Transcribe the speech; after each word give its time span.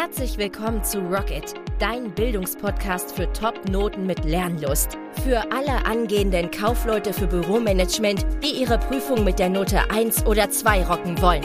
Herzlich 0.00 0.38
willkommen 0.38 0.84
zu 0.84 1.00
Rocket, 1.00 1.54
dein 1.80 2.12
Bildungspodcast 2.12 3.16
für 3.16 3.32
Top-Noten 3.32 4.06
mit 4.06 4.24
Lernlust. 4.24 4.96
Für 5.24 5.42
alle 5.50 5.84
angehenden 5.86 6.52
Kaufleute 6.52 7.12
für 7.12 7.26
Büromanagement, 7.26 8.24
die 8.40 8.60
ihre 8.60 8.78
Prüfung 8.78 9.24
mit 9.24 9.40
der 9.40 9.48
Note 9.48 9.90
1 9.90 10.24
oder 10.24 10.48
2 10.48 10.84
rocken 10.84 11.20
wollen. 11.20 11.44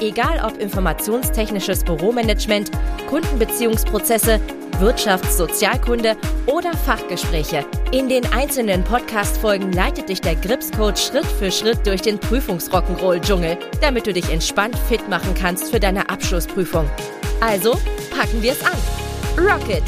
Egal 0.00 0.44
ob 0.44 0.60
informationstechnisches 0.60 1.82
Büromanagement, 1.82 2.70
Kundenbeziehungsprozesse, 3.08 4.38
Wirtschafts-, 4.80 5.38
Sozialkunde 5.38 6.14
oder 6.44 6.74
Fachgespräche. 6.74 7.64
In 7.90 8.10
den 8.10 8.30
einzelnen 8.34 8.84
Podcast-Folgen 8.84 9.72
leitet 9.72 10.10
dich 10.10 10.20
der 10.20 10.34
Grips-Coach 10.34 11.00
Schritt 11.00 11.26
für 11.26 11.50
Schritt 11.50 11.86
durch 11.86 12.02
den 12.02 12.20
Prüfungsrock'n'Roll-Dschungel, 12.20 13.56
damit 13.80 14.06
du 14.06 14.12
dich 14.12 14.30
entspannt 14.30 14.76
fit 14.90 15.08
machen 15.08 15.32
kannst 15.34 15.70
für 15.70 15.80
deine 15.80 16.10
Abschlussprüfung. 16.10 16.86
Also 17.46 17.72
packen 18.10 18.42
wir 18.42 18.52
es 18.52 18.64
an. 18.64 18.72
Rocket! 19.36 19.82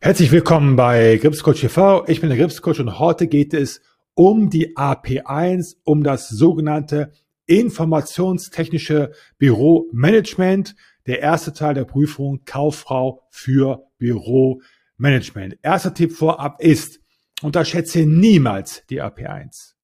Herzlich 0.00 0.32
willkommen 0.32 0.76
bei 0.76 1.18
Gripscoach 1.18 1.60
TV. 1.60 2.08
Ich 2.08 2.22
bin 2.22 2.30
der 2.30 2.38
Gripscoach 2.38 2.80
und 2.80 2.98
heute 2.98 3.26
geht 3.26 3.52
es 3.52 3.82
um 4.14 4.48
die 4.48 4.78
AP1, 4.78 5.74
um 5.84 6.02
das 6.04 6.30
sogenannte 6.30 7.12
informationstechnische 7.44 9.12
Büromanagement. 9.36 10.74
Der 11.06 11.20
erste 11.20 11.52
Teil 11.52 11.74
der 11.74 11.84
Prüfung 11.84 12.46
Kauffrau 12.46 13.20
für 13.28 13.82
Büromanagement. 13.98 15.58
Erster 15.60 15.92
Tipp 15.92 16.12
vorab 16.12 16.62
ist, 16.62 16.98
unterschätze 17.42 18.06
niemals 18.06 18.86
die 18.88 19.02
AP1. 19.02 19.74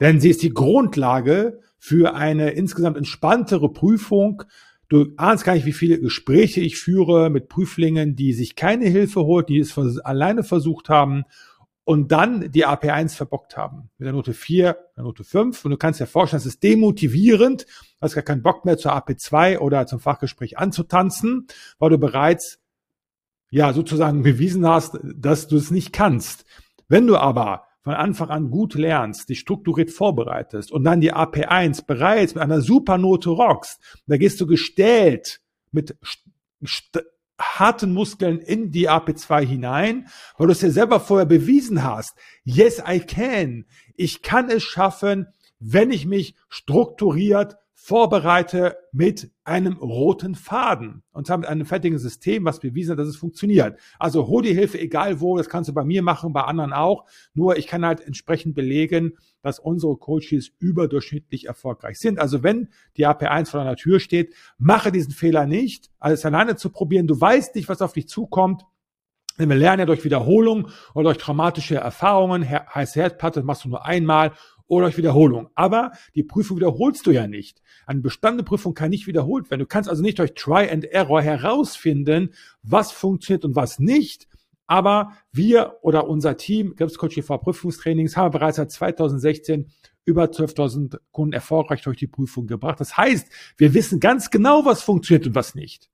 Denn 0.00 0.20
sie 0.20 0.30
ist 0.30 0.42
die 0.42 0.52
Grundlage 0.52 1.60
für 1.84 2.14
eine 2.14 2.50
insgesamt 2.50 2.96
entspanntere 2.96 3.68
Prüfung. 3.68 4.44
Du 4.88 5.08
ahnst 5.16 5.42
gar 5.44 5.54
nicht, 5.54 5.66
wie 5.66 5.72
viele 5.72 5.98
Gespräche 5.98 6.60
ich 6.60 6.78
führe 6.78 7.28
mit 7.28 7.48
Prüflingen, 7.48 8.14
die 8.14 8.34
sich 8.34 8.54
keine 8.54 8.86
Hilfe 8.86 9.24
holt, 9.24 9.48
die 9.48 9.58
es 9.58 9.76
alleine 9.98 10.44
versucht 10.44 10.88
haben 10.88 11.24
und 11.82 12.12
dann 12.12 12.52
die 12.52 12.64
AP1 12.64 13.16
verbockt 13.16 13.56
haben. 13.56 13.90
Mit 13.98 14.06
der 14.06 14.12
Note 14.12 14.32
4, 14.32 14.76
der 14.96 15.02
Note 15.02 15.24
5. 15.24 15.64
Und 15.64 15.72
du 15.72 15.76
kannst 15.76 15.98
dir 15.98 16.06
vorstellen, 16.06 16.38
das 16.38 16.46
ist 16.46 16.62
demotivierend. 16.62 17.62
Du 17.62 18.00
hast 18.00 18.14
gar 18.14 18.22
keinen 18.22 18.42
Bock 18.42 18.64
mehr 18.64 18.78
zur 18.78 18.94
AP2 18.94 19.58
oder 19.58 19.84
zum 19.88 19.98
Fachgespräch 19.98 20.58
anzutanzen, 20.58 21.48
weil 21.80 21.90
du 21.90 21.98
bereits 21.98 22.60
ja 23.50 23.72
sozusagen 23.72 24.22
bewiesen 24.22 24.64
hast, 24.68 25.00
dass 25.02 25.48
du 25.48 25.56
es 25.56 25.72
nicht 25.72 25.92
kannst. 25.92 26.44
Wenn 26.86 27.08
du 27.08 27.16
aber 27.16 27.64
von 27.82 27.94
Anfang 27.94 28.30
an 28.30 28.50
gut 28.50 28.74
lernst, 28.74 29.28
dich 29.28 29.40
strukturiert 29.40 29.90
vorbereitest 29.90 30.70
und 30.70 30.84
dann 30.84 31.00
die 31.00 31.12
AP1 31.12 31.84
bereits 31.86 32.34
mit 32.34 32.42
einer 32.42 32.60
Supernote 32.60 33.30
rockst, 33.30 33.80
da 34.06 34.16
gehst 34.16 34.40
du 34.40 34.46
gestellt 34.46 35.40
mit 35.72 35.96
harten 37.40 37.92
Muskeln 37.92 38.38
in 38.38 38.70
die 38.70 38.88
AP2 38.88 39.44
hinein, 39.44 40.06
weil 40.38 40.46
du 40.46 40.52
es 40.52 40.60
dir 40.60 40.70
selber 40.70 41.00
vorher 41.00 41.26
bewiesen 41.26 41.82
hast. 41.82 42.16
Yes, 42.44 42.82
I 42.86 43.00
can. 43.00 43.66
Ich 43.96 44.22
kann 44.22 44.48
es 44.48 44.62
schaffen, 44.62 45.26
wenn 45.58 45.90
ich 45.90 46.06
mich 46.06 46.36
strukturiert 46.48 47.56
vorbereite 47.84 48.76
mit 48.92 49.32
einem 49.42 49.72
roten 49.72 50.36
Faden 50.36 51.02
und 51.10 51.26
zwar 51.26 51.38
mit 51.38 51.48
einem 51.48 51.66
fertigen 51.66 51.98
System, 51.98 52.44
was 52.44 52.60
bewiesen 52.60 52.92
hat, 52.92 53.00
dass 53.00 53.08
es 53.08 53.16
funktioniert. 53.16 53.76
Also 53.98 54.28
hol 54.28 54.40
die 54.44 54.54
Hilfe 54.54 54.78
egal 54.78 55.20
wo, 55.20 55.36
das 55.36 55.48
kannst 55.48 55.68
du 55.68 55.74
bei 55.74 55.82
mir 55.82 56.00
machen, 56.00 56.32
bei 56.32 56.42
anderen 56.42 56.72
auch. 56.72 57.06
Nur 57.34 57.56
ich 57.56 57.66
kann 57.66 57.84
halt 57.84 58.00
entsprechend 58.00 58.54
belegen, 58.54 59.14
dass 59.42 59.58
unsere 59.58 59.96
Coaches 59.96 60.52
überdurchschnittlich 60.60 61.48
erfolgreich 61.48 61.98
sind. 61.98 62.20
Also 62.20 62.44
wenn 62.44 62.68
die 62.96 63.04
AP1 63.04 63.50
vor 63.50 63.58
deiner 63.58 63.74
Tür 63.74 63.98
steht, 63.98 64.32
mache 64.58 64.92
diesen 64.92 65.12
Fehler 65.12 65.46
nicht, 65.46 65.90
alles 65.98 66.24
alleine 66.24 66.54
zu 66.54 66.70
probieren. 66.70 67.08
Du 67.08 67.20
weißt 67.20 67.56
nicht, 67.56 67.68
was 67.68 67.82
auf 67.82 67.94
dich 67.94 68.06
zukommt. 68.06 68.62
Denn 69.38 69.48
wir 69.48 69.56
lernen 69.56 69.80
ja 69.80 69.86
durch 69.86 70.04
Wiederholung 70.04 70.68
oder 70.94 71.04
durch 71.04 71.18
traumatische 71.18 71.76
Erfahrungen, 71.76 72.48
heißt 72.48 72.96
Herdplatte, 72.96 73.42
machst 73.42 73.64
du 73.64 73.70
nur 73.70 73.84
einmal 73.84 74.32
oder 74.66 74.86
durch 74.86 74.96
Wiederholung. 74.96 75.48
Aber 75.54 75.92
die 76.14 76.22
Prüfung 76.22 76.56
wiederholst 76.56 77.06
du 77.06 77.10
ja 77.10 77.26
nicht. 77.26 77.62
Eine 77.86 78.00
bestandene 78.00 78.44
Prüfung 78.44 78.74
kann 78.74 78.90
nicht 78.90 79.06
wiederholt 79.06 79.50
werden. 79.50 79.60
Du 79.60 79.66
kannst 79.66 79.88
also 79.88 80.02
nicht 80.02 80.18
durch 80.18 80.34
Try 80.34 80.68
and 80.70 80.84
Error 80.84 81.22
herausfinden, 81.22 82.34
was 82.62 82.92
funktioniert 82.92 83.44
und 83.44 83.56
was 83.56 83.78
nicht. 83.78 84.28
Aber 84.66 85.12
wir 85.32 85.78
oder 85.82 86.08
unser 86.08 86.36
Team, 86.36 86.74
Grips 86.76 86.96
Coach 86.96 87.16
TV 87.16 87.38
Prüfungstrainings, 87.38 88.16
haben 88.16 88.32
bereits 88.32 88.56
seit 88.56 88.70
2016 88.70 89.70
über 90.04 90.24
12.000 90.24 90.98
Kunden 91.10 91.32
erfolgreich 91.32 91.82
durch 91.82 91.98
die 91.98 92.06
Prüfung 92.06 92.46
gebracht. 92.46 92.80
Das 92.80 92.96
heißt, 92.96 93.28
wir 93.56 93.74
wissen 93.74 94.00
ganz 94.00 94.30
genau, 94.30 94.64
was 94.64 94.82
funktioniert 94.82 95.26
und 95.26 95.34
was 95.34 95.54
nicht. 95.54 95.90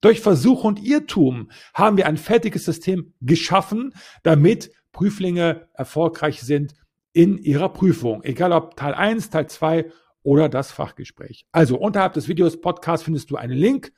Durch 0.00 0.20
Versuch 0.20 0.64
und 0.64 0.82
Irrtum 0.84 1.50
haben 1.72 1.96
wir 1.96 2.06
ein 2.06 2.16
fertiges 2.16 2.64
System 2.64 3.14
geschaffen, 3.20 3.94
damit 4.22 4.70
Prüflinge 4.92 5.68
erfolgreich 5.74 6.42
sind 6.42 6.74
in 7.16 7.38
ihrer 7.38 7.70
Prüfung, 7.70 8.22
egal 8.24 8.52
ob 8.52 8.76
Teil 8.76 8.92
1, 8.92 9.30
Teil 9.30 9.48
2 9.48 9.90
oder 10.22 10.50
das 10.50 10.70
Fachgespräch. 10.70 11.46
Also 11.50 11.78
unterhalb 11.78 12.12
des 12.12 12.28
Videos 12.28 12.60
Podcast 12.60 13.04
findest 13.04 13.30
du 13.30 13.36
einen 13.36 13.56
Link. 13.56 13.94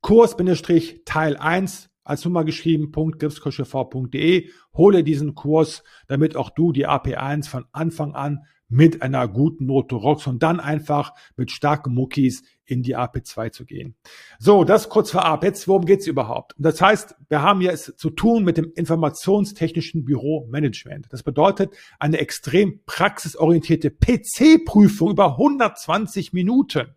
Kurs-Teil 0.00 1.36
1 1.36 1.90
als 2.02 2.24
Nummer 2.24 2.44
geschrieben, 2.44 2.90
.gripskochev.de. 2.90 4.50
Hole 4.74 5.04
diesen 5.04 5.36
Kurs, 5.36 5.84
damit 6.08 6.34
auch 6.34 6.50
du 6.50 6.72
die 6.72 6.88
AP1 6.88 7.48
von 7.48 7.66
Anfang 7.70 8.16
an 8.16 8.44
mit 8.68 9.02
einer 9.02 9.26
guten 9.28 9.66
Note 9.66 9.94
rockst 9.94 10.26
und 10.26 10.42
dann 10.42 10.60
einfach 10.60 11.14
mit 11.36 11.50
starken 11.50 11.94
Muckis 11.94 12.42
in 12.64 12.82
die 12.82 12.96
AP2 12.96 13.50
zu 13.50 13.64
gehen. 13.64 13.94
So, 14.38 14.64
das 14.64 14.90
kurz 14.90 15.10
vorab. 15.10 15.42
Jetzt, 15.42 15.66
worum 15.68 15.86
geht's 15.86 16.06
überhaupt? 16.06 16.54
Das 16.58 16.80
heißt, 16.80 17.16
wir 17.28 17.42
haben 17.42 17.60
hier 17.60 17.72
es 17.72 17.94
zu 17.96 18.10
tun 18.10 18.44
mit 18.44 18.58
dem 18.58 18.72
informationstechnischen 18.74 20.04
Büromanagement. 20.04 21.06
Das 21.10 21.22
bedeutet 21.22 21.74
eine 21.98 22.18
extrem 22.18 22.80
praxisorientierte 22.84 23.90
PC-Prüfung 23.90 25.12
über 25.12 25.32
120 25.32 26.34
Minuten. 26.34 26.88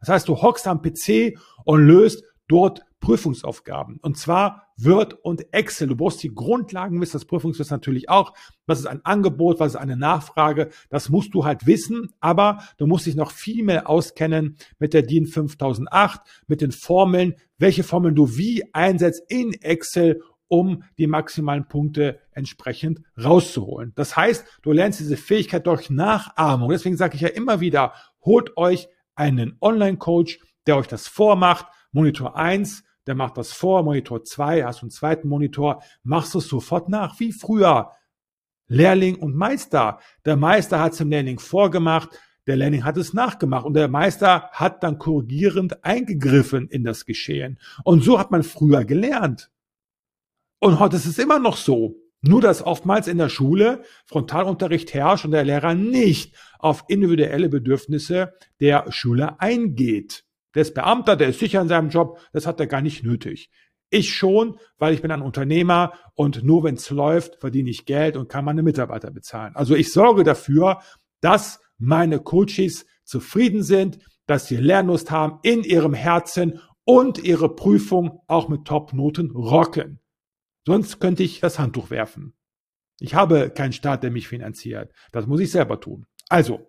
Das 0.00 0.10
heißt, 0.10 0.28
du 0.28 0.42
hockst 0.42 0.66
am 0.66 0.82
PC 0.82 1.38
und 1.64 1.86
löst 1.86 2.24
dort 2.46 2.84
Prüfungsaufgaben. 3.04 3.98
Und 4.00 4.16
zwar 4.16 4.72
Word 4.78 5.12
und 5.22 5.52
Excel. 5.52 5.88
Du 5.88 5.94
brauchst 5.94 6.22
die 6.22 6.34
Grundlagen 6.34 6.98
wissen, 7.00 7.12
das 7.12 7.26
Prüfungswissen 7.26 7.74
natürlich 7.74 8.08
auch. 8.08 8.32
Was 8.66 8.80
ist 8.80 8.86
ein 8.86 9.04
Angebot, 9.04 9.60
was 9.60 9.74
ist 9.74 9.80
eine 9.80 9.96
Nachfrage? 9.96 10.70
Das 10.88 11.10
musst 11.10 11.34
du 11.34 11.44
halt 11.44 11.66
wissen, 11.66 12.14
aber 12.20 12.62
du 12.78 12.86
musst 12.86 13.04
dich 13.04 13.14
noch 13.14 13.30
viel 13.30 13.62
mehr 13.62 13.90
auskennen 13.90 14.56
mit 14.78 14.94
der 14.94 15.02
DIN 15.02 15.26
5008, 15.26 16.22
mit 16.46 16.62
den 16.62 16.72
Formeln, 16.72 17.34
welche 17.58 17.84
Formeln 17.84 18.14
du 18.14 18.38
wie 18.38 18.64
einsetzt 18.72 19.22
in 19.28 19.52
Excel, 19.52 20.22
um 20.48 20.82
die 20.96 21.06
maximalen 21.06 21.68
Punkte 21.68 22.20
entsprechend 22.32 23.00
rauszuholen. 23.22 23.92
Das 23.96 24.16
heißt, 24.16 24.46
du 24.62 24.72
lernst 24.72 25.00
diese 25.00 25.18
Fähigkeit 25.18 25.66
durch 25.66 25.90
Nachahmung. 25.90 26.70
Deswegen 26.70 26.96
sage 26.96 27.16
ich 27.16 27.20
ja 27.20 27.28
immer 27.28 27.60
wieder, 27.60 27.92
holt 28.24 28.56
euch 28.56 28.88
einen 29.14 29.58
Online-Coach, 29.60 30.40
der 30.66 30.78
euch 30.78 30.86
das 30.86 31.06
vormacht. 31.06 31.66
Monitor 31.92 32.36
1, 32.36 32.83
der 33.06 33.14
macht 33.14 33.36
das 33.36 33.52
vor, 33.52 33.82
Monitor 33.82 34.24
2, 34.24 34.64
hast 34.64 34.80
du 34.80 34.86
einen 34.86 34.90
zweiten 34.90 35.28
Monitor, 35.28 35.82
machst 36.02 36.34
du 36.34 36.38
es 36.38 36.48
sofort 36.48 36.88
nach, 36.88 37.20
wie 37.20 37.32
früher. 37.32 37.92
Lehrling 38.66 39.16
und 39.16 39.36
Meister. 39.36 39.98
Der 40.24 40.36
Meister 40.36 40.80
hat 40.80 40.92
es 40.92 40.98
dem 40.98 41.10
Lehrling 41.10 41.38
vorgemacht, 41.38 42.18
der 42.46 42.56
Lehrling 42.56 42.84
hat 42.84 42.96
es 42.96 43.14
nachgemacht 43.14 43.64
und 43.64 43.74
der 43.74 43.88
Meister 43.88 44.50
hat 44.52 44.82
dann 44.82 44.98
korrigierend 44.98 45.84
eingegriffen 45.84 46.68
in 46.68 46.84
das 46.84 47.04
Geschehen. 47.06 47.58
Und 47.84 48.04
so 48.04 48.18
hat 48.18 48.30
man 48.30 48.42
früher 48.42 48.84
gelernt. 48.84 49.50
Und 50.58 50.78
heute 50.78 50.96
ist 50.96 51.06
es 51.06 51.18
immer 51.18 51.38
noch 51.38 51.56
so. 51.56 51.96
Nur 52.26 52.40
dass 52.40 52.62
oftmals 52.62 53.06
in 53.06 53.18
der 53.18 53.28
Schule 53.28 53.82
Frontalunterricht 54.06 54.94
herrscht 54.94 55.26
und 55.26 55.32
der 55.32 55.44
Lehrer 55.44 55.74
nicht 55.74 56.34
auf 56.58 56.84
individuelle 56.88 57.50
Bedürfnisse 57.50 58.32
der 58.60 58.90
Schüler 58.90 59.36
eingeht. 59.40 60.23
Der 60.54 60.62
ist 60.62 60.74
Beamter, 60.74 61.16
der 61.16 61.28
ist 61.28 61.40
sicher 61.40 61.60
in 61.60 61.68
seinem 61.68 61.90
Job, 61.90 62.18
das 62.32 62.46
hat 62.46 62.60
er 62.60 62.66
gar 62.66 62.80
nicht 62.80 63.04
nötig. 63.04 63.50
Ich 63.90 64.14
schon, 64.14 64.58
weil 64.78 64.94
ich 64.94 65.02
bin 65.02 65.10
ein 65.10 65.22
Unternehmer 65.22 65.92
und 66.14 66.42
nur 66.42 66.64
wenn 66.64 66.74
es 66.74 66.90
läuft, 66.90 67.36
verdiene 67.36 67.70
ich 67.70 67.86
Geld 67.86 68.16
und 68.16 68.28
kann 68.28 68.44
meine 68.44 68.62
Mitarbeiter 68.62 69.10
bezahlen. 69.10 69.54
Also 69.54 69.74
ich 69.74 69.92
sorge 69.92 70.24
dafür, 70.24 70.80
dass 71.20 71.60
meine 71.78 72.20
Coaches 72.20 72.86
zufrieden 73.04 73.62
sind, 73.62 73.98
dass 74.26 74.46
sie 74.46 74.56
Lernlust 74.56 75.10
haben 75.10 75.38
in 75.42 75.62
ihrem 75.62 75.94
Herzen 75.94 76.60
und 76.84 77.18
ihre 77.18 77.54
Prüfung 77.54 78.20
auch 78.26 78.48
mit 78.48 78.64
Top-Noten 78.64 79.30
rocken. 79.30 80.00
Sonst 80.66 81.00
könnte 81.00 81.22
ich 81.22 81.40
das 81.40 81.58
Handtuch 81.58 81.90
werfen. 81.90 82.34
Ich 83.00 83.14
habe 83.14 83.50
keinen 83.50 83.72
Staat, 83.72 84.02
der 84.02 84.10
mich 84.10 84.28
finanziert. 84.28 84.92
Das 85.12 85.26
muss 85.26 85.40
ich 85.40 85.50
selber 85.50 85.80
tun. 85.80 86.06
Also, 86.28 86.66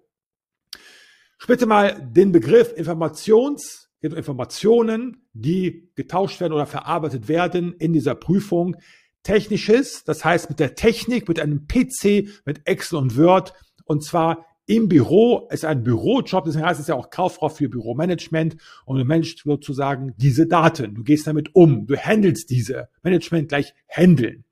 Bitte 1.48 1.66
mal 1.66 2.10
den 2.12 2.32
Begriff 2.32 2.74
Informations, 2.76 3.90
Informationen, 4.02 5.28
die 5.34 5.90
getauscht 5.96 6.40
werden 6.40 6.54
oder 6.54 6.66
verarbeitet 6.66 7.28
werden 7.28 7.74
in 7.74 7.94
dieser 7.94 8.16
Prüfung. 8.16 8.76
Technisches, 9.24 10.04
das 10.04 10.24
heißt 10.24 10.50
mit 10.50 10.60
der 10.60 10.76
Technik, 10.76 11.28
mit 11.28 11.40
einem 11.40 11.68
PC, 11.68 12.28
mit 12.46 12.68
Excel 12.68 13.00
und 13.00 13.18
Word, 13.18 13.54
und 13.86 14.04
zwar 14.04 14.46
im 14.68 14.88
Büro, 14.88 15.48
ist 15.52 15.66
ein 15.66 15.84
Bürojob, 15.84 16.46
deswegen 16.46 16.66
heißt 16.66 16.80
es 16.80 16.88
ja 16.88 16.96
auch 16.96 17.12
Kauffrau 17.12 17.50
für 17.50 17.70
Büromanagement 17.70 18.58
und 18.86 18.98
du 18.98 19.06
managst 19.06 19.44
sozusagen 19.44 20.14
diese 20.18 20.48
Daten. 20.48 20.96
Du 20.96 21.04
gehst 21.04 21.28
damit 21.28 21.54
um, 21.54 21.86
du 21.86 21.96
handelst 21.96 22.50
diese. 22.50 22.90
Management 23.04 23.50
gleich 23.50 23.74
handeln. 23.90 24.44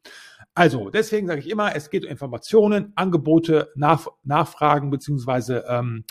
Also, 0.55 0.91
deswegen 0.91 1.25
sage 1.25 1.39
ich 1.39 1.49
immer, 1.49 1.75
es 1.75 1.89
geht 1.89 2.03
um 2.03 2.11
Informationen, 2.11 2.93
Angebote, 2.95 3.71
Nach 3.75 4.07
Nachfragen 4.23 4.91
beziehungsweise 4.91 5.65
ähm, 5.67 6.03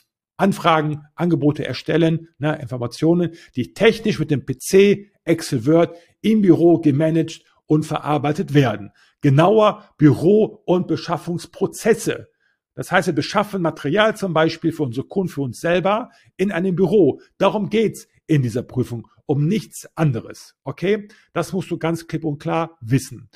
Anfragen, 0.43 1.05
Angebote 1.15 1.65
erstellen, 1.65 2.29
ne, 2.39 2.61
Informationen, 2.61 3.37
die 3.55 3.75
technisch 3.75 4.19
mit 4.19 4.33
dem 4.33 4.45
PC, 4.45 5.13
Excel, 5.23 5.67
Word 5.67 5.97
im 6.21 6.43
Büro 6.43 6.79
gemanagt 6.79 7.45
und 7.67 7.87
verarbeitet 7.87 8.53
werden. 8.53 8.91
Genauer 9.21 9.89
Büro- 9.99 10.61
und 10.67 10.89
Beschaffungsprozesse. 10.89 12.29
Das 12.75 12.91
heißt, 12.91 13.07
wir 13.07 13.15
beschaffen 13.15 13.63
Material 13.63 14.17
zum 14.17 14.35
Beispiel 14.35 14.73
für 14.73 14.83
unsere 14.83 15.07
Kunden, 15.07 15.29
für 15.29 15.43
uns 15.43 15.61
selber 15.61 16.11
in 16.37 16.51
einem 16.51 16.75
Büro. 16.75 17.21
Darum 17.39 17.71
geht's 17.71 18.09
in 18.27 18.43
dieser 18.43 18.65
Prüfung, 18.65 19.07
um 19.27 19.47
nichts 19.47 19.89
anderes. 19.95 20.57
Okay? 20.65 21.07
Das 21.33 21.53
musst 21.53 21.71
du 21.71 21.79
ganz 21.79 22.09
klipp 22.09 22.25
und 22.25 22.39
klar 22.41 22.79
wissen. 22.81 23.31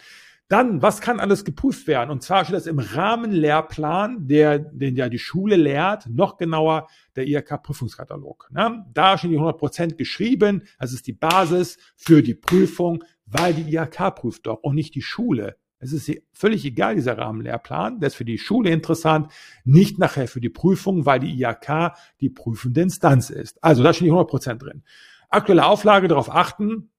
Dann, 0.49 0.81
was 0.81 1.01
kann 1.01 1.19
alles 1.19 1.45
geprüft 1.45 1.89
werden? 1.89 2.11
Und 2.11 2.23
zwar 2.23 2.45
steht 2.45 2.55
das 2.55 2.67
im 2.67 2.79
Rahmenlehrplan, 2.79 4.29
der, 4.29 4.61
den 4.61 4.95
ja 4.95 5.09
die 5.09 5.19
Schule 5.19 5.57
lehrt, 5.57 6.07
noch 6.09 6.37
genauer 6.37 6.87
der 7.17 7.27
IHK-Prüfungskatalog. 7.27 8.49
Ne? 8.53 8.87
Da 8.95 9.19
stehen 9.19 9.31
die 9.31 9.37
100 9.37 9.59
Prozent 9.59 9.99
geschrieben. 9.99 10.63
Das 10.79 10.93
ist 10.93 11.09
die 11.09 11.13
Basis 11.13 11.79
für 11.97 12.23
die 12.23 12.35
Prüfung, 12.35 13.03
weil 13.27 13.55
die 13.55 13.75
IHK 13.75 14.15
prüft 14.15 14.47
doch 14.47 14.63
und 14.63 14.77
nicht 14.77 14.95
die 14.95 15.03
Schule. 15.03 15.57
Es 15.79 15.93
ist 15.93 16.11
völlig 16.33 16.65
egal, 16.65 16.95
dieser 16.95 17.19
Rahmenlehrplan. 17.19 17.99
Der 17.99 18.07
ist 18.07 18.15
für 18.15 18.25
die 18.25 18.39
Schule 18.39 18.71
interessant, 18.71 19.33
nicht 19.65 19.99
nachher 19.99 20.29
für 20.29 20.41
die 20.41 20.49
Prüfung, 20.49 21.07
weil 21.07 21.19
die 21.19 21.43
IHK 21.43 21.93
die 22.21 22.31
prüfende 22.31 22.83
Instanz 22.83 23.31
ist. 23.31 23.63
Also 23.63 23.83
da 23.83 23.93
stehen 23.93 24.07
die 24.07 24.11
100 24.11 24.31
Prozent 24.31 24.63
drin. 24.63 24.85
Aktuelle 25.29 25.67
Auflage, 25.67 26.07
darauf 26.07 26.33
achten, 26.33 26.91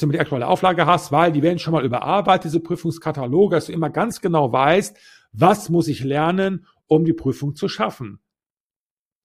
du 0.00 0.06
mit 0.06 0.14
die 0.14 0.20
aktuelle 0.20 0.46
Auflage 0.46 0.84
hast, 0.86 1.12
weil 1.12 1.32
die 1.32 1.42
werden 1.42 1.58
schon 1.58 1.72
mal 1.72 1.84
überarbeitet, 1.84 2.44
diese 2.44 2.60
Prüfungskataloge, 2.60 3.56
dass 3.56 3.66
du 3.66 3.72
immer 3.72 3.88
ganz 3.88 4.20
genau 4.20 4.52
weißt, 4.52 4.96
was 5.32 5.70
muss 5.70 5.88
ich 5.88 6.04
lernen, 6.04 6.66
um 6.86 7.04
die 7.04 7.14
Prüfung 7.14 7.54
zu 7.54 7.68
schaffen. 7.68 8.20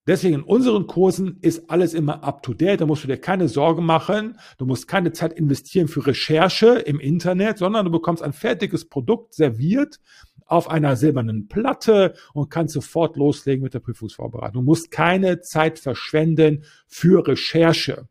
Deswegen 0.06 0.36
in 0.36 0.44
unseren 0.44 0.86
Kursen 0.86 1.38
ist 1.42 1.70
alles 1.70 1.94
immer 1.94 2.26
up 2.26 2.44
to 2.44 2.54
date. 2.54 2.82
Da 2.82 2.86
musst 2.86 3.04
du 3.04 3.08
dir 3.08 3.18
keine 3.18 3.48
Sorgen 3.48 3.86
machen. 3.86 4.38
Du 4.58 4.66
musst 4.66 4.90
keine 4.90 5.14
Zeit 5.14 5.32
investieren 5.32 5.88
für 5.88 6.06
Recherche 6.06 6.80
im 6.80 7.00
Internet, 7.00 7.58
sondern 7.58 7.86
du 7.86 7.92
bekommst 7.92 8.22
ein 8.22 8.34
fertiges 8.34 8.90
Produkt 8.90 9.34
serviert 9.34 10.02
auf 10.46 10.70
einer 10.70 10.98
silbernen 10.98 11.48
Platte 11.48 12.16
und 12.34 12.50
kannst 12.50 12.74
sofort 12.74 13.16
loslegen 13.16 13.64
mit 13.64 13.74
der 13.74 13.80
Prüfungsvorbereitung. 13.80 14.62
Du 14.62 14.66
musst 14.66 14.92
keine 14.92 15.40
Zeit 15.40 15.80
verschwenden 15.80 16.66
für 16.86 17.26
Recherche. 17.26 18.10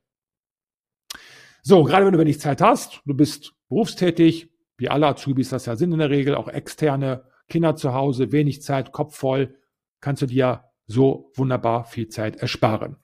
So, 1.64 1.84
gerade 1.84 2.04
wenn 2.04 2.12
du 2.12 2.18
wenig 2.18 2.40
Zeit 2.40 2.60
hast, 2.60 3.02
du 3.06 3.14
bist 3.14 3.52
berufstätig, 3.68 4.50
wie 4.78 4.88
alle 4.88 5.06
Azubis 5.06 5.50
das 5.50 5.66
ja 5.66 5.76
sind 5.76 5.92
in 5.92 6.00
der 6.00 6.10
Regel, 6.10 6.34
auch 6.34 6.48
externe 6.48 7.24
Kinder 7.48 7.76
zu 7.76 7.94
Hause, 7.94 8.32
wenig 8.32 8.62
Zeit, 8.62 8.90
Kopf 8.90 9.16
voll, 9.16 9.56
kannst 10.00 10.22
du 10.22 10.26
dir 10.26 10.64
so 10.88 11.30
wunderbar 11.36 11.84
viel 11.84 12.08
Zeit 12.08 12.36
ersparen. 12.36 12.96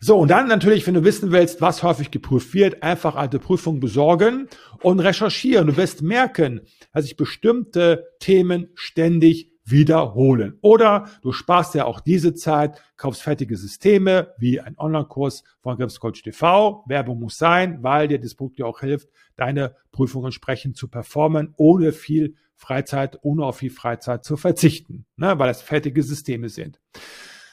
So, 0.00 0.18
und 0.18 0.28
dann 0.30 0.48
natürlich, 0.48 0.86
wenn 0.86 0.94
du 0.94 1.04
wissen 1.04 1.30
willst, 1.30 1.60
was 1.60 1.82
häufig 1.82 2.10
geprüft 2.10 2.54
wird, 2.54 2.82
einfach 2.82 3.14
alte 3.14 3.38
Prüfungen 3.38 3.80
besorgen 3.80 4.48
und 4.82 5.00
recherchieren. 5.00 5.68
Du 5.68 5.76
wirst 5.76 6.02
merken, 6.02 6.62
dass 6.92 7.04
sich 7.04 7.16
bestimmte 7.16 8.04
Themen 8.20 8.70
ständig 8.74 9.47
wiederholen. 9.70 10.58
Oder 10.60 11.08
du 11.22 11.32
sparst 11.32 11.74
ja 11.74 11.84
auch 11.84 12.00
diese 12.00 12.34
Zeit, 12.34 12.82
kaufst 12.96 13.22
fertige 13.22 13.56
Systeme 13.56 14.34
wie 14.38 14.60
ein 14.60 14.76
Online-Kurs 14.78 15.44
von 15.60 15.76
Gripscoach 15.76 16.22
TV. 16.22 16.84
Werbung 16.86 17.20
muss 17.20 17.38
sein, 17.38 17.82
weil 17.82 18.08
dir 18.08 18.20
das 18.20 18.34
Produkt 18.34 18.58
dir 18.58 18.66
auch 18.66 18.80
hilft, 18.80 19.08
deine 19.36 19.76
Prüfung 19.92 20.24
entsprechend 20.24 20.76
zu 20.76 20.88
performen, 20.88 21.54
ohne 21.56 21.92
viel 21.92 22.34
Freizeit, 22.56 23.18
ohne 23.22 23.44
auf 23.44 23.58
viel 23.58 23.70
Freizeit 23.70 24.24
zu 24.24 24.36
verzichten, 24.36 25.06
ne, 25.16 25.38
weil 25.38 25.50
es 25.50 25.62
fertige 25.62 26.02
Systeme 26.02 26.48
sind. 26.48 26.80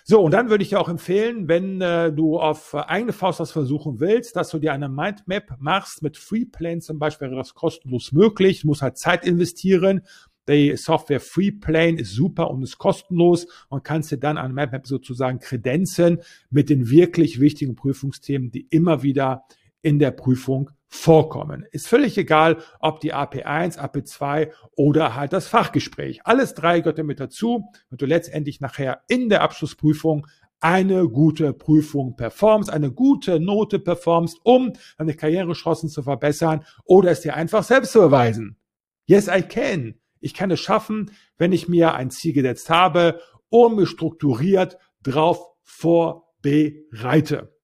So, 0.07 0.21
und 0.21 0.31
dann 0.31 0.51
würde 0.51 0.61
ich 0.61 0.69
dir 0.69 0.79
auch 0.79 0.89
empfehlen, 0.89 1.47
wenn 1.47 1.81
äh, 1.81 2.13
du 2.13 2.37
auf 2.39 2.75
eigene 2.75 3.11
Faust 3.11 3.39
was 3.39 3.51
versuchen 3.51 3.99
willst, 3.99 4.35
dass 4.35 4.49
du 4.49 4.59
dir 4.59 4.71
eine 4.71 4.87
Mindmap 4.87 5.55
machst 5.57 6.03
mit 6.03 6.15
Freeplane 6.15 6.79
zum 6.79 6.99
Beispiel, 6.99 7.29
wäre 7.29 7.39
das 7.39 7.55
kostenlos 7.55 8.11
möglich. 8.11 8.61
Du 8.61 8.67
musst 8.67 8.83
halt 8.83 8.99
Zeit 8.99 9.25
investieren 9.25 10.05
die 10.47 10.75
Software 10.77 11.19
Freeplane 11.19 11.99
ist 11.99 12.13
super 12.13 12.51
und 12.51 12.63
ist 12.63 12.77
kostenlos 12.77 13.47
und 13.69 13.83
kannst 13.83 14.11
dir 14.11 14.17
dann 14.17 14.37
an 14.37 14.53
MapMap 14.53 14.85
sozusagen 14.85 15.39
kredenzen 15.39 16.19
mit 16.49 16.69
den 16.69 16.89
wirklich 16.89 17.39
wichtigen 17.39 17.75
Prüfungsthemen, 17.75 18.51
die 18.51 18.67
immer 18.69 19.03
wieder 19.03 19.43
in 19.81 19.99
der 19.99 20.11
Prüfung 20.11 20.71
vorkommen. 20.87 21.65
Ist 21.71 21.87
völlig 21.87 22.17
egal, 22.17 22.57
ob 22.79 22.99
die 22.99 23.13
AP1, 23.13 23.77
AP2 23.77 24.51
oder 24.75 25.15
halt 25.15 25.33
das 25.33 25.47
Fachgespräch. 25.47 26.21
Alles 26.25 26.53
drei 26.53 26.79
gehört 26.79 26.99
damit 26.99 27.19
dazu 27.19 27.65
und 27.89 28.01
du 28.01 28.05
letztendlich 28.05 28.61
nachher 28.61 29.01
in 29.07 29.29
der 29.29 29.41
Abschlussprüfung 29.41 30.25
eine 30.59 31.07
gute 31.09 31.53
Prüfung 31.53 32.15
performst, 32.15 32.71
eine 32.71 32.91
gute 32.91 33.39
Note 33.39 33.77
performst, 33.77 34.39
um 34.43 34.73
deine 34.97 35.13
Karrierechancen 35.13 35.89
zu 35.89 36.01
verbessern 36.01 36.65
oder 36.85 37.11
es 37.11 37.21
dir 37.21 37.35
einfach 37.35 37.63
selbst 37.63 37.91
zu 37.91 37.99
beweisen. 37.99 38.57
Yes, 39.05 39.27
I 39.27 39.41
can. 39.41 39.99
Ich 40.25 40.33
kann 40.33 40.49
es 40.49 40.59
schaffen, 40.59 41.11
wenn 41.37 41.51
ich 41.51 41.67
mir 41.67 41.93
ein 41.93 42.09
Ziel 42.09 42.33
gesetzt 42.33 42.71
habe 42.71 43.21
und 43.49 43.75
mich 43.75 43.89
strukturiert 43.89 44.79
drauf 45.03 45.51
vorbereite. 45.61 47.55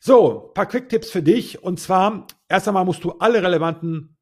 So, 0.00 0.50
paar 0.52 0.66
Quick-Tipps 0.66 1.10
für 1.10 1.22
dich. 1.22 1.62
Und 1.62 1.80
zwar, 1.80 2.26
erst 2.46 2.68
einmal 2.68 2.84
musst 2.84 3.04
du 3.04 3.12
alle 3.12 3.42
relevanten 3.42 4.13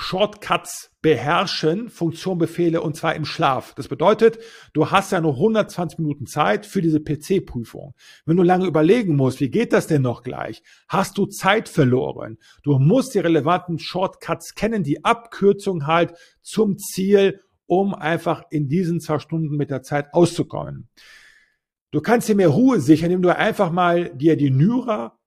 Shortcuts 0.00 0.92
beherrschen, 1.02 1.90
Funktionbefehle 1.90 2.80
und 2.80 2.94
zwar 2.94 3.16
im 3.16 3.24
Schlaf. 3.24 3.74
Das 3.74 3.88
bedeutet, 3.88 4.38
du 4.72 4.92
hast 4.92 5.10
ja 5.10 5.20
nur 5.20 5.34
120 5.34 5.98
Minuten 5.98 6.26
Zeit 6.26 6.66
für 6.66 6.80
diese 6.80 7.00
PC-Prüfung. 7.00 7.94
Wenn 8.24 8.36
du 8.36 8.44
lange 8.44 8.66
überlegen 8.66 9.16
musst, 9.16 9.40
wie 9.40 9.50
geht 9.50 9.72
das 9.72 9.88
denn 9.88 10.02
noch 10.02 10.22
gleich, 10.22 10.62
hast 10.86 11.18
du 11.18 11.26
Zeit 11.26 11.68
verloren. 11.68 12.38
Du 12.62 12.78
musst 12.78 13.14
die 13.14 13.18
relevanten 13.18 13.80
Shortcuts 13.80 14.54
kennen, 14.54 14.84
die 14.84 15.04
Abkürzung 15.04 15.88
halt 15.88 16.14
zum 16.42 16.78
Ziel, 16.78 17.40
um 17.66 17.92
einfach 17.92 18.44
in 18.50 18.68
diesen 18.68 19.00
zwei 19.00 19.18
Stunden 19.18 19.56
mit 19.56 19.70
der 19.70 19.82
Zeit 19.82 20.14
auszukommen. 20.14 20.88
Du 21.90 22.00
kannst 22.00 22.28
dir 22.28 22.36
mehr 22.36 22.50
Ruhe 22.50 22.80
sichern, 22.80 23.10
indem 23.10 23.22
du 23.22 23.36
einfach 23.36 23.72
mal 23.72 24.14
dir 24.14 24.36
die 24.36 24.50
Nyra 24.50 25.17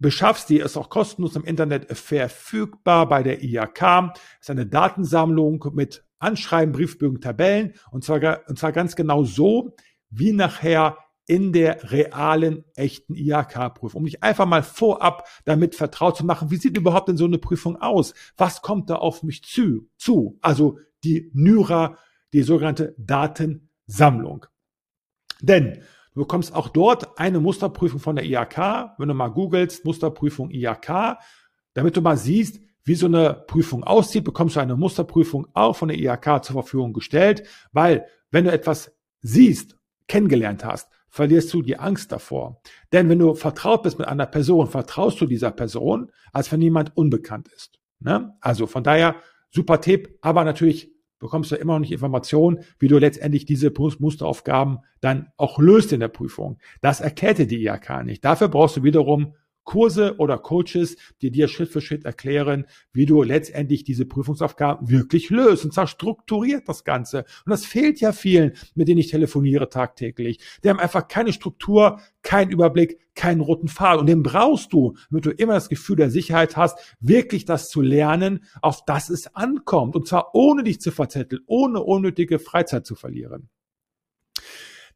beschaffst, 0.00 0.48
die 0.48 0.58
ist 0.58 0.76
auch 0.76 0.88
kostenlos 0.88 1.36
im 1.36 1.44
Internet 1.44 1.96
verfügbar 1.96 3.08
bei 3.08 3.22
der 3.22 3.42
IAK. 3.42 3.78
Das 3.78 4.18
ist 4.40 4.50
eine 4.50 4.66
Datensammlung 4.66 5.64
mit 5.72 6.04
Anschreiben, 6.18 6.72
Briefbögen, 6.72 7.20
Tabellen 7.20 7.74
und 7.90 8.04
zwar, 8.04 8.40
und 8.48 8.58
zwar 8.58 8.72
ganz 8.72 8.96
genau 8.96 9.24
so, 9.24 9.76
wie 10.10 10.32
nachher 10.32 10.98
in 11.26 11.52
der 11.52 11.92
realen, 11.92 12.64
echten 12.74 13.14
IHK-Prüfung, 13.14 14.00
um 14.00 14.04
dich 14.04 14.22
einfach 14.22 14.46
mal 14.46 14.64
vorab 14.64 15.28
damit 15.44 15.76
vertraut 15.76 16.16
zu 16.16 16.26
machen, 16.26 16.50
wie 16.50 16.56
sieht 16.56 16.76
überhaupt 16.76 17.08
denn 17.08 17.16
so 17.16 17.24
eine 17.24 17.38
Prüfung 17.38 17.76
aus? 17.76 18.14
Was 18.36 18.62
kommt 18.62 18.90
da 18.90 18.96
auf 18.96 19.22
mich 19.22 19.44
zu? 19.44 19.88
zu? 19.96 20.38
Also 20.40 20.80
die 21.04 21.30
NYRA, 21.32 21.96
die 22.32 22.42
sogenannte 22.42 22.96
Datensammlung. 22.98 24.46
Denn 25.40 25.82
Du 26.14 26.20
bekommst 26.20 26.54
auch 26.54 26.68
dort 26.68 27.18
eine 27.18 27.40
Musterprüfung 27.40 28.00
von 28.00 28.16
der 28.16 28.24
IHK. 28.24 28.94
Wenn 28.98 29.08
du 29.08 29.14
mal 29.14 29.28
googelst, 29.28 29.84
Musterprüfung 29.84 30.50
IHK, 30.50 31.18
damit 31.74 31.96
du 31.96 32.00
mal 32.00 32.16
siehst, 32.16 32.60
wie 32.84 32.94
so 32.94 33.06
eine 33.06 33.44
Prüfung 33.46 33.84
aussieht, 33.84 34.24
bekommst 34.24 34.56
du 34.56 34.60
eine 34.60 34.76
Musterprüfung 34.76 35.46
auch 35.54 35.76
von 35.76 35.88
der 35.88 35.98
IHK 35.98 36.44
zur 36.44 36.54
Verfügung 36.54 36.92
gestellt, 36.92 37.44
weil 37.72 38.06
wenn 38.30 38.44
du 38.44 38.52
etwas 38.52 38.92
siehst, 39.20 39.76
kennengelernt 40.08 40.64
hast, 40.64 40.88
verlierst 41.08 41.52
du 41.52 41.62
die 41.62 41.78
Angst 41.78 42.10
davor. 42.10 42.60
Denn 42.92 43.08
wenn 43.08 43.18
du 43.18 43.34
vertraut 43.34 43.82
bist 43.82 43.98
mit 43.98 44.08
einer 44.08 44.26
Person, 44.26 44.68
vertraust 44.68 45.20
du 45.20 45.26
dieser 45.26 45.50
Person, 45.50 46.10
als 46.32 46.50
wenn 46.50 46.62
jemand 46.62 46.96
unbekannt 46.96 47.48
ist. 47.48 47.78
Ne? 48.00 48.34
Also 48.40 48.66
von 48.66 48.82
daher 48.82 49.16
super 49.50 49.80
Tipp, 49.80 50.18
aber 50.22 50.44
natürlich 50.44 50.92
bekommst 51.20 51.52
du 51.52 51.56
immer 51.56 51.74
noch 51.74 51.80
nicht 51.80 51.92
Informationen, 51.92 52.64
wie 52.80 52.88
du 52.88 52.98
letztendlich 52.98 53.44
diese 53.44 53.72
Musteraufgaben 53.98 54.80
dann 55.00 55.28
auch 55.36 55.60
löst 55.60 55.92
in 55.92 56.00
der 56.00 56.08
Prüfung. 56.08 56.58
Das 56.80 57.00
erklärt 57.00 57.38
dir 57.38 57.46
die 57.46 57.64
IHK 57.64 58.04
nicht. 58.04 58.24
Dafür 58.24 58.48
brauchst 58.48 58.76
du 58.76 58.82
wiederum 58.82 59.34
Kurse 59.64 60.16
oder 60.18 60.38
Coaches, 60.38 60.96
die 61.22 61.30
dir 61.30 61.48
Schritt 61.48 61.70
für 61.70 61.80
Schritt 61.80 62.04
erklären, 62.04 62.66
wie 62.92 63.06
du 63.06 63.22
letztendlich 63.22 63.84
diese 63.84 64.06
Prüfungsaufgaben 64.06 64.90
wirklich 64.90 65.30
löst 65.30 65.64
und 65.64 65.72
zwar 65.72 65.86
strukturiert 65.86 66.68
das 66.68 66.84
Ganze. 66.84 67.24
Und 67.44 67.50
das 67.50 67.64
fehlt 67.64 68.00
ja 68.00 68.12
vielen, 68.12 68.52
mit 68.74 68.88
denen 68.88 69.00
ich 69.00 69.10
telefoniere 69.10 69.68
tagtäglich. 69.68 70.38
Die 70.64 70.68
haben 70.68 70.80
einfach 70.80 71.08
keine 71.08 71.32
Struktur, 71.32 72.00
keinen 72.22 72.50
Überblick, 72.50 72.98
keinen 73.14 73.40
roten 73.40 73.68
Faden. 73.68 74.00
Und 74.00 74.06
den 74.06 74.22
brauchst 74.22 74.72
du, 74.72 74.96
damit 75.10 75.26
du 75.26 75.30
immer 75.30 75.54
das 75.54 75.68
Gefühl 75.68 75.96
der 75.96 76.10
Sicherheit 76.10 76.56
hast, 76.56 76.96
wirklich 77.00 77.44
das 77.44 77.68
zu 77.68 77.80
lernen, 77.80 78.44
auf 78.62 78.84
das 78.84 79.10
es 79.10 79.34
ankommt. 79.34 79.96
Und 79.96 80.08
zwar 80.08 80.34
ohne 80.34 80.64
dich 80.64 80.80
zu 80.80 80.90
verzetteln, 80.90 81.42
ohne 81.46 81.82
unnötige 81.82 82.38
Freizeit 82.38 82.86
zu 82.86 82.94
verlieren. 82.94 83.48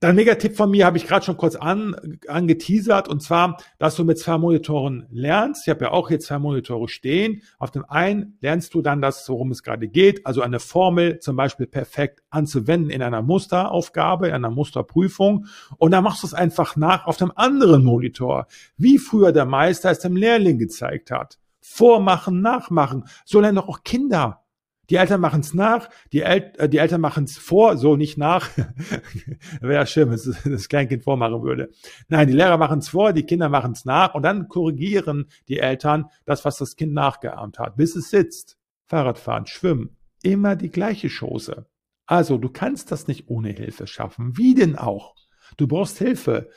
Dann 0.05 0.17
Megatipp 0.17 0.55
von 0.55 0.71
mir 0.71 0.85
habe 0.85 0.99
ich 0.99 1.07
gerade 1.07 1.25
schon 1.25 1.39
kurz 1.39 1.57
an, 1.57 2.19
angeteasert 2.29 3.09
und 3.09 3.23
zwar, 3.23 3.57
dass 3.79 3.97
du 3.97 4.05
mit 4.05 4.19
zwei 4.19 4.37
Monitoren 4.37 5.07
lernst. 5.11 5.67
Ich 5.67 5.71
habe 5.71 5.87
ja 5.87 5.93
auch 5.93 6.09
hier 6.09 6.21
zwei 6.21 6.39
Monitore 6.39 6.89
stehen. 6.89 7.41
Auf 7.59 7.71
dem 7.71 7.87
einen 7.87 8.37
lernst 8.43 8.75
du 8.75 8.83
dann 8.83 9.01
das, 9.01 9.27
worum 9.31 9.51
es 9.51 9.63
gerade 9.63 9.89
geht, 9.89 10.27
also 10.27 10.43
eine 10.43 10.61
Formel 10.61 11.21
zum 11.21 11.37
Beispiel 11.37 11.67
perfekt 11.67 12.23
anzuwenden 12.29 12.91
in 12.91 13.01
einer 13.01 13.23
Musteraufgabe, 13.23 14.29
in 14.29 14.35
einer 14.35 14.51
Musterprüfung 14.51 15.47
und 15.79 15.93
dann 15.93 16.05
machst 16.05 16.23
du 16.23 16.27
es 16.27 16.35
einfach 16.35 16.77
nach 16.77 17.07
auf 17.07 17.17
dem 17.17 17.33
anderen 17.35 17.83
Monitor, 17.83 18.47
wie 18.77 18.99
früher 18.99 19.33
der 19.33 19.47
Meister 19.47 19.91
es 19.91 20.01
dem 20.01 20.17
Lehrling 20.17 20.59
gezeigt 20.59 21.13
hat. 21.13 21.39
Vormachen, 21.63 22.43
nachmachen. 22.43 23.05
So 23.25 23.41
lernen 23.41 23.57
doch 23.57 23.69
auch 23.69 23.85
Kinder. 23.85 24.44
Die 24.91 24.97
Eltern 24.97 25.21
machen 25.21 25.41
es 25.41 25.55
nach, 25.55 25.89
die, 26.13 26.23
El 26.23 26.53
äh, 26.59 26.69
die 26.69 26.79
Eltern 26.79 27.01
machen 27.01 27.25
es 27.25 27.39
vor, 27.39 27.77
so 27.77 27.97
nicht 27.97 28.19
nach. 28.19 28.49
Wäre 29.61 29.75
ja 29.75 29.87
schön, 29.87 30.11
wenn 30.11 30.53
das 30.53 30.69
Kleinkind 30.69 31.05
vormachen 31.05 31.43
würde. 31.43 31.71
Nein, 32.09 32.29
die 32.29 32.35
Lehrer 32.35 32.59
machen 32.59 32.81
es 32.81 32.89
vor, 32.89 33.13
die 33.13 33.25
Kinder 33.25 33.49
machen 33.49 33.73
es 33.73 33.85
nach 33.85 34.15
und 34.15 34.23
dann 34.23 34.49
korrigieren 34.49 35.27
die 35.49 35.59
Eltern 35.59 36.07
das, 36.25 36.45
was 36.45 36.59
das 36.59 36.77
Kind 36.77 36.93
nachgeahmt 36.93 37.59
hat, 37.59 37.77
bis 37.77 37.97
es 37.97 38.11
sitzt. 38.11 38.59
Fahrradfahren, 38.87 39.47
Schwimmen, 39.47 39.97
immer 40.23 40.57
die 40.57 40.71
gleiche 40.71 41.09
Chose. 41.09 41.67
Also, 42.07 42.37
du 42.37 42.51
kannst 42.51 42.93
das 42.93 43.07
nicht 43.07 43.29
ohne 43.29 43.51
Hilfe 43.51 43.87
schaffen. 43.87 44.37
Wie 44.37 44.55
denn 44.55 44.77
auch? 44.77 45.15
Du 45.57 45.67
brauchst 45.67 45.99
Hilfe. 45.99 46.51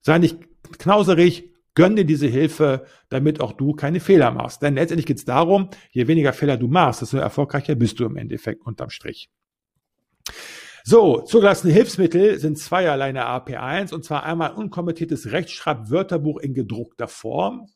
Sei 0.00 0.18
nicht 0.18 0.38
knauserig, 0.78 1.51
Gönn 1.74 1.96
dir 1.96 2.04
diese 2.04 2.26
Hilfe, 2.26 2.86
damit 3.08 3.40
auch 3.40 3.52
du 3.52 3.72
keine 3.72 4.00
Fehler 4.00 4.30
machst. 4.30 4.62
Denn 4.62 4.74
letztendlich 4.74 5.06
geht 5.06 5.18
es 5.18 5.24
darum, 5.24 5.70
je 5.90 6.06
weniger 6.06 6.32
Fehler 6.32 6.56
du 6.56 6.68
machst, 6.68 7.02
desto 7.02 7.16
erfolgreicher 7.16 7.74
bist 7.74 7.98
du 7.98 8.04
im 8.04 8.16
Endeffekt 8.16 8.66
unterm 8.66 8.90
Strich. 8.90 9.30
So, 10.84 11.20
zugelassene 11.20 11.72
Hilfsmittel 11.72 12.38
sind 12.38 12.58
zweierlei 12.58 13.10
in 13.10 13.14
der 13.14 13.28
AP1 13.28 13.94
und 13.94 14.04
zwar 14.04 14.24
einmal 14.24 14.52
unkommentiertes 14.52 15.30
Rechtschreibwörterbuch 15.30 16.38
in 16.38 16.54
gedruckter 16.54 17.06
Form. 17.06 17.68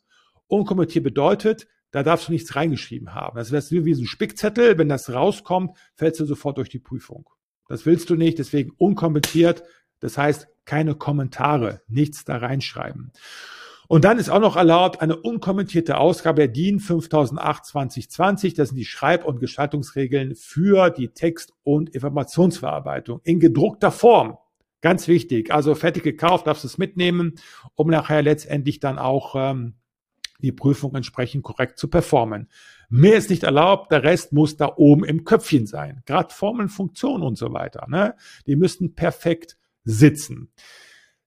Unkommentiert 0.49 1.05
bedeutet, 1.05 1.69
da 1.93 2.03
darfst 2.03 2.29
du 2.29 2.33
nichts 2.33 2.57
reingeschrieben 2.57 3.15
haben. 3.15 3.39
Das 3.39 3.53
ist 3.53 3.71
wie 3.73 3.95
so 3.95 4.03
ein 4.03 4.07
Spickzettel. 4.07 4.77
Wenn 4.77 4.89
das 4.89 5.13
rauskommt, 5.13 5.77
fällst 5.95 6.21
du 6.21 6.25
sofort 6.25 6.59
durch 6.59 6.69
die 6.69 6.81
Prüfung. 6.81 7.31
Das 7.69 7.87
willst 7.87 8.11
du 8.11 8.17
nicht, 8.17 8.39
deswegen 8.39 8.73
unkommentiert. 8.77 9.63
Das 10.01 10.19
heißt, 10.19 10.49
keine 10.65 10.95
Kommentare, 10.95 11.83
nichts 11.89 12.25
da 12.25 12.37
reinschreiben. 12.37 13.13
Und 13.89 14.05
dann 14.05 14.19
ist 14.19 14.29
auch 14.29 14.41
noch 14.41 14.57
erlaubt 14.57 15.01
eine 15.01 15.17
unkommentierte 15.17 15.99
Ausgabe 15.99 16.43
der 16.43 16.49
DIN 16.49 16.81
5008 16.81 17.65
2020. 17.65 18.55
Das 18.55 18.71
sind 18.71 18.77
die 18.79 18.85
Schreib- 18.85 19.25
und 19.25 19.41
Gestaltungsregeln 19.41 20.35
für 20.35 20.91
die 20.91 21.09
Text- 21.09 21.53
und 21.63 21.91
Informationsverarbeitung 21.91 23.21
in 23.25 23.41
gedruckter 23.41 23.93
Form. 23.93 24.39
Ganz 24.81 25.09
wichtig. 25.09 25.53
Also 25.53 25.75
fertig 25.75 26.03
gekauft, 26.03 26.47
darfst 26.47 26.65
du 26.65 26.69
es 26.69 26.79
mitnehmen, 26.79 27.35
um 27.75 27.89
nachher 27.89 28.23
letztendlich 28.23 28.81
dann 28.81 28.99
auch 28.99 29.35
ähm, 29.37 29.75
die 30.41 30.53
Prüfung 30.53 30.95
entsprechend 30.95 31.43
korrekt 31.43 31.79
zu 31.79 31.89
performen. 31.89 32.49
Mehr 32.89 33.17
ist 33.17 33.31
nicht 33.31 33.43
erlaubt, 33.43 33.91
der 33.91 34.03
Rest 34.03 34.33
muss 34.33 34.57
da 34.57 34.73
oben 34.77 35.05
im 35.05 35.25
Köpfchen 35.25 35.67
sein. 35.67 36.03
Gerade 36.07 36.33
Formeln, 36.33 36.69
Funktionen 36.69 37.23
und 37.23 37.37
so 37.39 37.53
weiter. 37.53 37.87
Ne? 37.89 38.15
Die 38.47 38.57
müssten 38.57 38.95
perfekt 38.95 39.57
sitzen. 39.85 40.53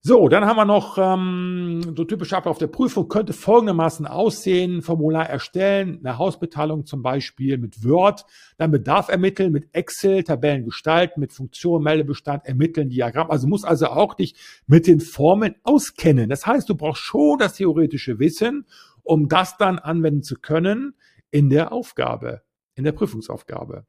So, 0.02 0.30
dann 0.30 0.46
haben 0.46 0.56
wir 0.56 0.64
noch 0.64 0.98
ähm, 0.98 1.82
so 1.94 2.06
typische 2.06 2.38
Ablauf 2.38 2.58
der 2.58 2.68
Prüfung 2.68 3.10
könnte 3.10 3.34
folgendermaßen 3.34 4.08
aussehen. 4.08 4.82
Formular 4.82 5.30
erstellen, 5.30 6.00
eine 6.02 6.18
Hausbeteiligung 6.18 6.86
zum 6.86 7.02
Beispiel 7.02 7.58
mit 7.58 7.84
Word, 7.84 8.26
dann 8.58 8.72
Bedarf 8.72 9.10
ermitteln 9.10 9.52
mit 9.52 9.68
Excel, 9.74 10.24
Tabellen 10.24 10.64
gestalten, 10.64 11.20
mit 11.20 11.34
Funktion, 11.34 11.84
Meldebestand 11.84 12.46
ermitteln, 12.46 12.88
Diagramm. 12.88 13.30
Also 13.30 13.46
muss 13.48 13.66
also 13.66 13.88
auch 13.88 14.14
dich 14.14 14.36
mit 14.68 14.88
den 14.88 15.02
Formeln 15.02 15.56
auskennen. 15.64 16.30
Das 16.30 16.46
heißt, 16.46 16.70
du 16.70 16.76
brauchst 16.76 17.02
schon 17.02 17.38
das 17.38 17.56
theoretische 17.56 18.20
Wissen, 18.20 18.68
um 19.04 19.28
das 19.28 19.58
dann 19.58 19.80
anwenden 19.80 20.24
zu 20.24 20.36
können 20.36 20.94
in 21.30 21.50
der 21.50 21.74
Aufgabe, 21.74 22.44
in 22.76 22.86
der 22.86 22.94
Prüfungsaufgabe. 22.94 23.86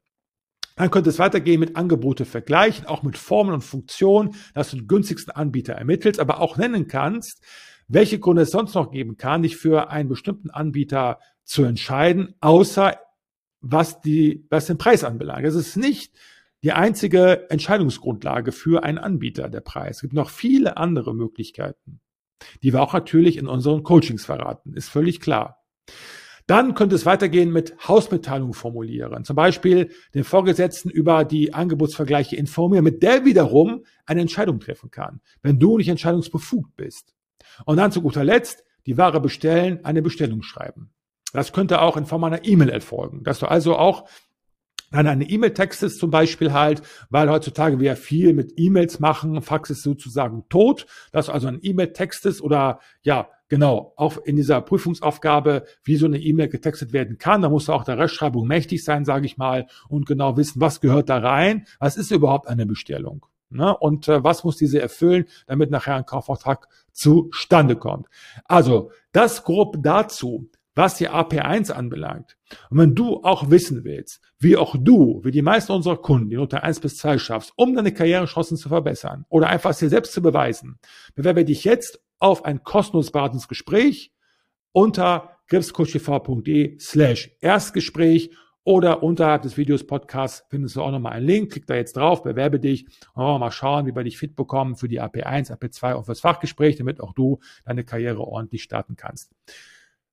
Dann 0.75 0.91
könnte 0.91 1.09
es 1.09 1.19
weitergehen 1.19 1.59
mit 1.59 1.75
Angebote 1.75 2.25
vergleichen, 2.25 2.85
auch 2.87 3.03
mit 3.03 3.17
Formen 3.17 3.53
und 3.53 3.61
Funktionen, 3.61 4.35
dass 4.53 4.71
du 4.71 4.77
den 4.77 4.87
günstigsten 4.87 5.33
Anbieter 5.33 5.73
ermittelst, 5.73 6.19
aber 6.19 6.39
auch 6.39 6.57
nennen 6.57 6.87
kannst, 6.87 7.43
welche 7.87 8.19
Gründe 8.19 8.43
es 8.43 8.51
sonst 8.51 8.73
noch 8.73 8.91
geben 8.91 9.17
kann, 9.17 9.43
dich 9.43 9.57
für 9.57 9.89
einen 9.89 10.09
bestimmten 10.09 10.49
Anbieter 10.49 11.19
zu 11.43 11.63
entscheiden, 11.63 12.35
außer 12.39 12.97
was 13.59 14.01
die, 14.01 14.45
was 14.49 14.65
den 14.65 14.77
Preis 14.77 15.03
anbelangt. 15.03 15.45
Es 15.45 15.55
ist 15.55 15.75
nicht 15.75 16.13
die 16.63 16.71
einzige 16.73 17.49
Entscheidungsgrundlage 17.49 18.51
für 18.51 18.83
einen 18.83 18.97
Anbieter, 18.97 19.49
der 19.49 19.61
Preis. 19.61 19.97
Es 19.97 20.01
gibt 20.01 20.13
noch 20.13 20.29
viele 20.29 20.77
andere 20.77 21.13
Möglichkeiten, 21.13 21.99
die 22.63 22.73
wir 22.73 22.81
auch 22.81 22.93
natürlich 22.93 23.37
in 23.37 23.47
unseren 23.47 23.83
Coachings 23.83 24.25
verraten, 24.25 24.73
ist 24.73 24.89
völlig 24.89 25.19
klar. 25.19 25.63
Dann 26.51 26.73
könnte 26.73 26.95
es 26.95 27.05
weitergehen 27.05 27.49
mit 27.49 27.87
Hausmitteilungen 27.87 28.53
formulieren. 28.53 29.23
Zum 29.23 29.37
Beispiel 29.37 29.89
den 30.13 30.25
Vorgesetzten 30.25 30.89
über 30.89 31.23
die 31.23 31.53
Angebotsvergleiche 31.53 32.35
informieren, 32.35 32.83
mit 32.83 33.01
der 33.03 33.23
wiederum 33.23 33.85
eine 34.05 34.19
Entscheidung 34.19 34.59
treffen 34.59 34.91
kann, 34.91 35.21
wenn 35.43 35.59
du 35.59 35.77
nicht 35.77 35.87
entscheidungsbefugt 35.87 36.75
bist. 36.75 37.15
Und 37.63 37.77
dann 37.77 37.93
zu 37.93 38.01
guter 38.01 38.25
Letzt 38.25 38.65
die 38.85 38.97
Ware 38.97 39.21
bestellen, 39.21 39.85
eine 39.85 40.01
Bestellung 40.01 40.41
schreiben. 40.41 40.91
Das 41.31 41.53
könnte 41.53 41.79
auch 41.79 41.95
in 41.95 42.05
Form 42.05 42.25
einer 42.25 42.43
E-Mail 42.43 42.67
erfolgen, 42.67 43.23
dass 43.23 43.39
du 43.39 43.45
also 43.45 43.77
auch 43.77 44.09
dann 44.91 45.07
eine 45.07 45.29
E-Mail 45.29 45.53
textest 45.53 45.99
zum 45.99 46.11
Beispiel 46.11 46.51
halt, 46.51 46.81
weil 47.09 47.29
heutzutage 47.29 47.79
wir 47.79 47.87
ja 47.87 47.95
viel 47.95 48.33
mit 48.33 48.55
E-Mails 48.57 48.99
machen, 48.99 49.41
Fax 49.41 49.69
ist 49.69 49.83
sozusagen 49.83 50.43
tot, 50.49 50.85
dass 51.13 51.27
du 51.27 51.31
also 51.31 51.47
ein 51.47 51.59
E-Mail 51.61 51.93
textest 51.93 52.41
oder 52.41 52.81
ja, 53.03 53.29
genau, 53.51 53.91
auch 53.97 54.17
in 54.17 54.37
dieser 54.37 54.61
Prüfungsaufgabe, 54.61 55.65
wie 55.83 55.97
so 55.97 56.05
eine 56.05 56.19
E-Mail 56.19 56.47
getextet 56.47 56.93
werden 56.93 57.17
kann. 57.17 57.41
Da 57.41 57.49
muss 57.49 57.69
auch 57.69 57.83
der 57.83 57.97
Rechtschreibung 57.97 58.47
mächtig 58.47 58.85
sein, 58.85 59.03
sage 59.03 59.25
ich 59.25 59.37
mal, 59.37 59.67
und 59.89 60.05
genau 60.05 60.37
wissen, 60.37 60.61
was 60.61 60.79
gehört 60.79 61.09
da 61.09 61.17
rein, 61.17 61.67
was 61.77 61.97
ist 61.97 62.11
überhaupt 62.11 62.47
eine 62.47 62.65
Bestellung. 62.65 63.25
Ne? 63.49 63.77
Und 63.77 64.07
äh, 64.07 64.23
was 64.23 64.45
muss 64.45 64.55
diese 64.55 64.81
erfüllen, 64.81 65.25
damit 65.47 65.69
nachher 65.69 65.95
ein 65.95 66.05
Kaufvertrag 66.05 66.69
zustande 66.93 67.75
kommt. 67.75 68.07
Also, 68.45 68.91
das 69.11 69.43
grob 69.43 69.83
dazu 69.83 70.49
was 70.73 70.95
die 70.95 71.09
AP1 71.09 71.69
anbelangt. 71.73 72.37
Und 72.69 72.77
wenn 72.77 72.95
du 72.95 73.21
auch 73.23 73.49
wissen 73.49 73.83
willst, 73.83 74.21
wie 74.39 74.55
auch 74.55 74.77
du, 74.79 75.19
wie 75.25 75.31
die 75.31 75.41
meisten 75.41 75.73
unserer 75.73 75.97
Kunden, 75.97 76.29
die 76.29 76.37
Note 76.37 76.63
1 76.63 76.79
bis 76.79 76.95
2 76.95 77.17
schaffst, 77.17 77.51
um 77.57 77.75
deine 77.75 77.91
Karrierechancen 77.91 78.55
zu 78.55 78.69
verbessern 78.69 79.25
oder 79.27 79.47
einfach 79.49 79.75
dir 79.75 79.89
selbst 79.89 80.13
zu 80.13 80.21
beweisen, 80.21 80.79
bewerbe 81.13 81.43
dich 81.43 81.65
jetzt 81.65 81.99
auf 82.21 82.45
ein 82.45 82.63
kostenloses 82.63 83.11
Beratungsgespräch 83.11 84.13
unter 84.71 85.37
gripscoachtv.de 85.47 86.79
slash 86.79 87.31
Erstgespräch 87.41 88.31
oder 88.63 89.01
unterhalb 89.01 89.41
des 89.41 89.57
Videos 89.57 89.85
Podcasts 89.85 90.45
findest 90.49 90.75
du 90.75 90.81
auch 90.81 90.91
nochmal 90.91 91.13
einen 91.13 91.25
Link. 91.25 91.51
Klick 91.51 91.65
da 91.65 91.75
jetzt 91.75 91.97
drauf, 91.97 92.21
bewerbe 92.21 92.59
dich 92.59 92.85
und 93.15 93.39
mal 93.39 93.51
schauen, 93.51 93.87
wie 93.87 93.95
wir 93.95 94.03
dich 94.03 94.17
fit 94.17 94.35
bekommen 94.35 94.75
für 94.75 94.87
die 94.87 95.01
AP1, 95.01 95.51
AP2 95.51 95.93
und 95.95 96.05
fürs 96.05 96.19
Fachgespräch, 96.19 96.77
damit 96.77 97.01
auch 97.01 97.13
du 97.13 97.39
deine 97.65 97.83
Karriere 97.83 98.21
ordentlich 98.21 98.63
starten 98.63 98.95
kannst. 98.95 99.31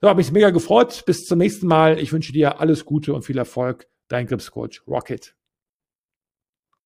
So, 0.00 0.09
habe 0.09 0.19
mich 0.19 0.33
mega 0.33 0.50
gefreut. 0.50 1.05
Bis 1.07 1.27
zum 1.27 1.38
nächsten 1.38 1.67
Mal. 1.67 1.99
Ich 1.99 2.12
wünsche 2.12 2.33
dir 2.33 2.61
alles 2.61 2.85
Gute 2.85 3.12
und 3.12 3.23
viel 3.23 3.37
Erfolg. 3.37 3.87
Dein 4.09 4.27
Gripscoach 4.27 4.83
Rocket. 4.87 5.38